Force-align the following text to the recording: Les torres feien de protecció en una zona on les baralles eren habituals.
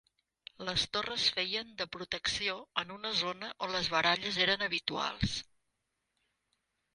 Les 0.67 0.83
torres 0.95 1.25
feien 1.39 1.75
de 1.81 1.85
protecció 1.97 2.55
en 2.83 2.93
una 2.95 3.11
zona 3.19 3.51
on 3.67 3.75
les 3.75 3.91
baralles 3.97 4.41
eren 4.47 4.65
habituals. 4.71 5.37